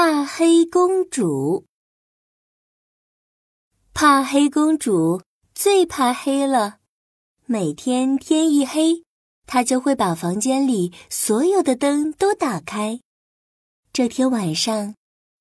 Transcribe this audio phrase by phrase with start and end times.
[0.00, 1.66] 怕黑公主，
[3.92, 5.20] 怕黑公主
[5.56, 6.78] 最怕黑了。
[7.46, 9.02] 每天天一黑，
[9.44, 13.00] 她就会把房间里所有的灯都打开。
[13.92, 14.94] 这天晚上，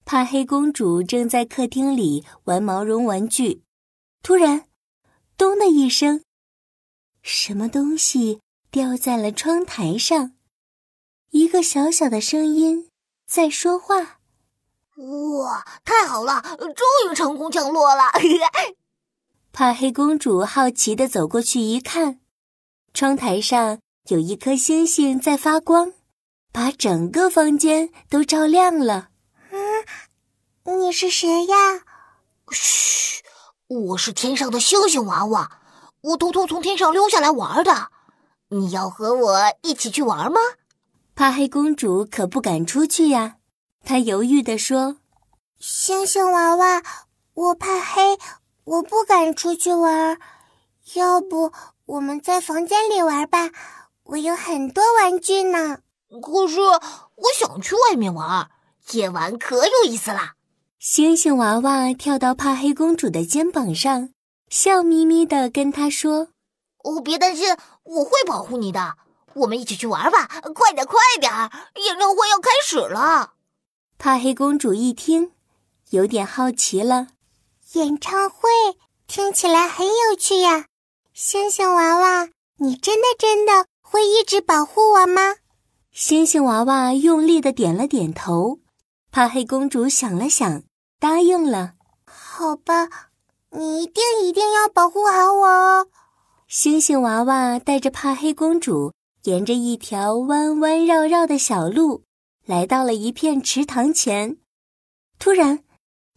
[0.06, 3.62] 怕黑公主正在客厅里玩毛绒玩具，
[4.24, 4.68] 突然，
[5.38, 6.24] 咚的一声，
[7.22, 10.34] 什么东西掉在了窗台上。
[11.30, 12.90] 一个小小的声音
[13.28, 14.17] 在说话。
[14.98, 18.06] 哇，太好了，终于成功降落了！
[19.54, 22.20] 怕黑公主好奇的走过去一看，
[22.94, 23.80] 窗台上
[24.10, 25.94] 有一颗星星在发光，
[26.52, 29.10] 把整个房间都照亮了。
[29.52, 31.56] 嗯，你是谁呀？
[32.52, 33.24] 嘘，
[33.68, 35.60] 我是天上的星星娃娃，
[36.02, 37.92] 我偷偷从天上溜下来玩的。
[38.50, 40.40] 你要和我一起去玩吗？
[41.14, 43.37] 怕黑公主可不敢出去呀。
[43.88, 44.98] 他犹豫地说
[45.62, 46.84] ：“星星娃娃，
[47.34, 48.18] 我怕黑，
[48.66, 50.20] 我不敢出去玩。
[50.96, 51.54] 要不
[51.86, 53.50] 我们在房间里玩吧？
[54.04, 55.78] 我有很多玩具呢。
[56.22, 58.52] 可是我想去外面玩，
[58.92, 60.34] 夜晚可有意思啦。”
[60.80, 64.10] 星星娃娃跳到怕黑公主的肩膀上，
[64.50, 66.28] 笑眯眯地跟她说
[66.84, 68.98] ：“哦，别担心，我会保护你的。
[69.34, 71.32] 我们一起去玩吧，快点，快点！
[71.86, 73.36] 演唱会要开始了。”
[74.00, 75.32] 怕黑公主一听，
[75.90, 77.08] 有点好奇了。
[77.74, 78.48] 演唱会
[79.08, 80.68] 听起来很有趣呀，
[81.14, 85.38] 星星娃娃，你真的真的会一直保护我吗？
[85.92, 88.60] 星星娃娃用力的点了点头。
[89.12, 90.62] 怕黑公主想了想，
[91.00, 91.74] 答应了。
[92.06, 92.88] 好吧，
[93.50, 95.88] 你一定一定要保护好我哦。
[96.48, 102.04] 星星娃娃带着怕黑公主，沿着一条弯弯绕绕的小路。
[102.48, 104.38] 来到了一片池塘前，
[105.20, 105.66] 突然，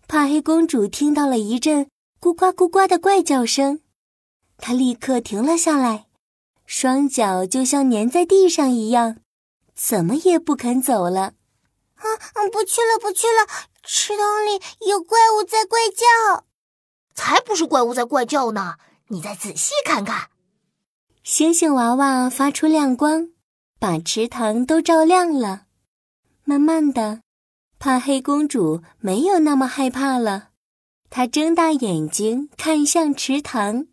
[0.07, 1.89] 帕黑公主听到了一阵
[2.21, 3.81] 咕呱咕呱的怪叫声，
[4.57, 6.07] 她立刻停了下来，
[6.65, 9.17] 双脚就像粘在地上一样，
[9.75, 11.33] 怎么也不肯走了。
[11.97, 12.05] 啊，
[12.53, 13.49] 不去了，不去了！
[13.83, 16.45] 池塘里有怪物在怪叫。
[17.13, 18.77] 才不是怪物在怪叫呢！
[19.09, 20.31] 你再仔细看看。
[21.25, 23.31] 星星娃娃发出亮光，
[23.81, 25.67] 把池塘都照亮了。
[26.51, 27.21] 慢慢的，
[27.79, 30.49] 怕黑公主没有那么害怕了。
[31.09, 33.87] 她睁大眼睛看向池塘，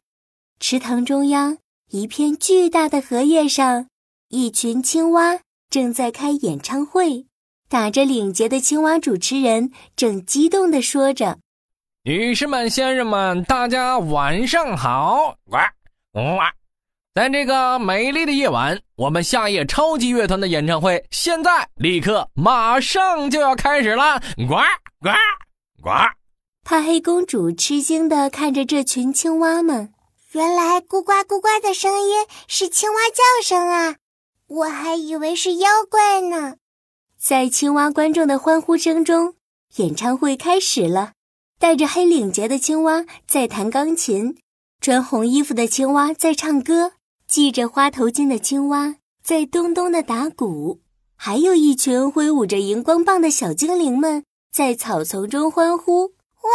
[0.60, 1.60] 池塘中央
[1.92, 3.90] 一片巨大的荷叶上，
[4.30, 7.28] 一群青蛙正在开演唱会。
[7.70, 11.38] 打着领结的青蛙主持人正激动地说着
[12.06, 15.72] ：“女士们、先生们，大家晚上好！”哇，
[16.14, 16.52] 哇。
[17.18, 24.22] 在这个美丽的夜晚，我们夏夜超级乐团的演唱会现在立刻马上就要开始了！
[24.48, 24.54] 呱
[25.02, 25.10] 呱
[25.82, 25.90] 呱！
[26.64, 29.92] 怕黑公主吃惊地看着这群青蛙们，
[30.34, 33.96] 原来咕呱咕呱的声音是青蛙叫声啊！
[34.48, 36.58] 我还以为是妖怪呢。
[37.20, 39.34] 在青蛙观众的欢呼声中，
[39.78, 41.14] 演唱会开始了。
[41.58, 44.38] 戴着黑领结的青蛙在弹钢琴，
[44.80, 46.92] 穿红衣服的青蛙在唱歌。
[47.28, 50.80] 系着花头巾的青蛙在咚咚的打鼓，
[51.16, 56.06] 还有一群挥舞着荧光棒的小精灵们在草丛中欢呼。
[56.06, 56.52] 哇，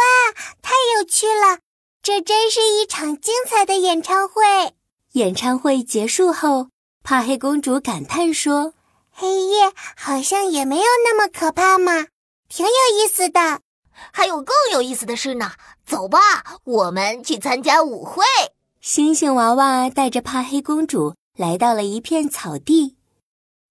[0.61, 1.59] 太有趣了！
[2.01, 4.43] 这真是一场精彩的演唱会。
[5.11, 6.69] 演唱会结束后，
[7.03, 8.73] 帕黑公主感叹说
[9.13, 12.07] ：“黑夜好像也没有那么可怕嘛，
[12.49, 13.61] 挺有意思的。
[14.11, 15.51] 还有更有意思的事呢。
[15.85, 16.19] 走吧，
[16.63, 18.23] 我们去参加舞会。”
[18.83, 22.97] 星星娃娃带着怕黑公主来到了一片草地。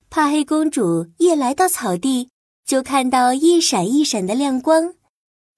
[0.09, 2.31] 怕黑公主一来到草地，
[2.65, 4.95] 就看到一闪一闪的亮光，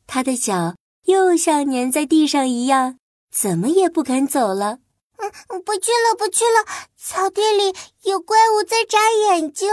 [0.08, 2.98] 她的脚又像粘在地上一样，
[3.30, 4.80] 怎么也不肯走了。
[5.18, 6.66] 嗯，不去了，不去了！
[6.96, 7.72] 草地里
[8.10, 8.98] 有怪物在眨
[9.30, 9.70] 眼睛。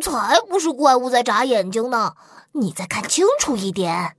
[0.00, 2.14] 才不是怪物在眨眼睛呢！
[2.52, 4.16] 你再看清楚一点。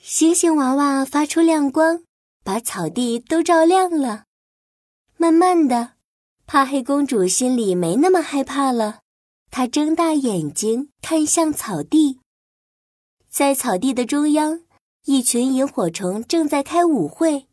[0.00, 2.02] 星星娃娃发出亮光。
[2.44, 4.24] 把草地都照亮了。
[5.16, 5.94] 慢慢的，
[6.46, 9.00] 怕黑公主心里没那么害怕了。
[9.50, 12.20] 她睁大眼睛看向草地，
[13.30, 14.60] 在草地的中央，
[15.06, 17.46] 一群萤火虫正在开舞会。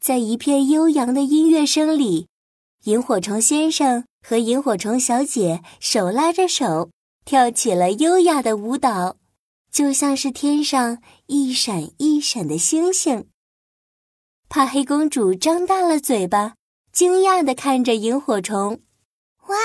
[0.00, 2.28] 在一片悠扬的音乐声里，
[2.84, 6.90] 萤火虫先生和萤火虫小姐手拉着手，
[7.24, 9.16] 跳起了优雅的舞蹈，
[9.70, 13.26] 就像是天上一闪一闪的星星。
[14.48, 16.54] 怕黑公主张大了嘴巴，
[16.92, 18.82] 惊讶地看着萤火虫。
[19.48, 19.56] 哇，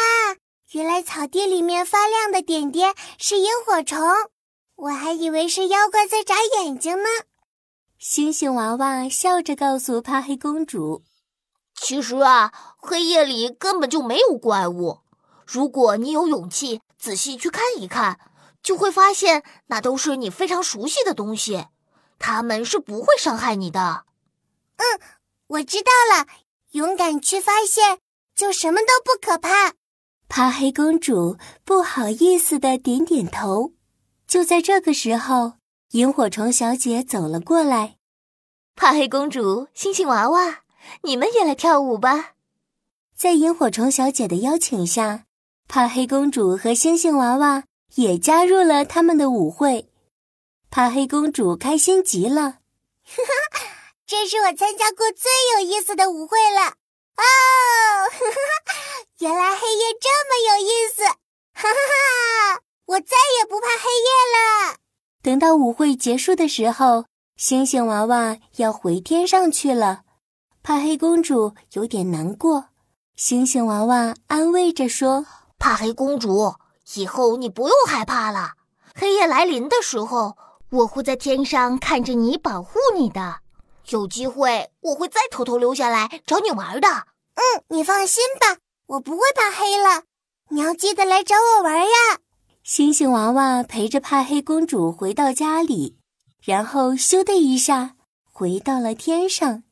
[0.71, 3.99] 原来草地里面发亮的点点是萤火虫！
[4.75, 7.09] 我还以为是妖怪在眨眼睛呢。
[7.97, 11.03] 星星娃娃笑着告诉怕黑公主
[11.75, 14.99] ：“其实啊，黑夜里根本就没有怪物。
[15.45, 18.19] 如果你有勇气仔细去看一看，
[18.63, 21.67] 就会发现那都是你非常熟悉的东西，
[22.17, 24.05] 他们是不会伤害你的。”
[24.79, 24.99] 嗯，
[25.47, 26.27] 我知道了。
[26.71, 27.99] 勇敢去发现，
[28.35, 29.73] 就什么都不可怕。
[30.27, 33.73] 怕黑公主不好意思的点点头。
[34.27, 35.53] 就在这个时候，
[35.91, 37.97] 萤火虫小姐走了过来。
[38.75, 40.59] 怕黑公主、星星娃娃，
[41.01, 42.35] 你们也来跳舞吧！
[43.15, 45.25] 在萤火虫小姐的邀请下，
[45.67, 47.63] 怕黑公主和星星娃娃
[47.95, 49.89] 也加入了他们的舞会。
[50.69, 52.41] 怕黑公主开心极了，
[53.03, 53.33] 哈哈，
[54.09, 56.61] 这是我参加过最有意思的舞会了。
[56.61, 57.21] 哦，
[58.09, 58.17] 哈
[58.65, 58.73] 哈，
[59.19, 61.03] 原来黑夜这么有意思！
[61.03, 61.69] 哈哈
[62.55, 64.77] 哈，我再也不怕黑夜了。
[65.21, 67.05] 等到舞会结束的时候，
[67.37, 70.01] 星星娃娃要回天上去了，
[70.63, 72.69] 怕黑公主有点难过。
[73.15, 75.27] 星星娃娃安慰着说
[75.59, 76.55] ：“怕黑公主，
[76.95, 78.53] 以后你不用害怕了。
[78.95, 80.35] 黑夜来临的时候，
[80.71, 83.41] 我会在天上看着你，保护你的。
[83.89, 86.87] 有机会，我会再偷偷溜下来找你玩的。
[87.35, 88.57] 嗯，你放心吧，
[88.87, 90.03] 我不会怕黑了。
[90.49, 92.19] 你要记得来找我玩呀。”
[92.63, 95.97] 星星娃娃陪着怕黑公主回到家里，
[96.43, 99.63] 然后咻的一下回到了天上。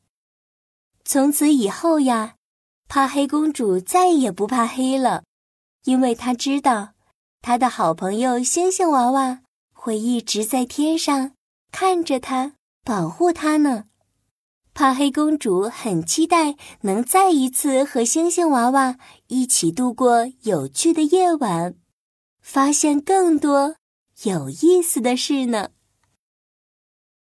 [1.04, 2.34] 从此以后呀，
[2.88, 5.22] 怕黑公主再也不怕黑了，
[5.84, 6.94] 因为她知道，
[7.40, 9.40] 她的好朋友星星娃娃
[9.72, 11.32] 会一直在天上
[11.70, 12.54] 看着她，
[12.84, 13.84] 保护她呢。
[14.78, 18.96] 怕黑公主很期待能再一次和星星娃娃
[19.26, 21.74] 一起度过有趣的夜晚。
[22.40, 23.74] 发现更多
[24.22, 25.70] 有意思的事呢。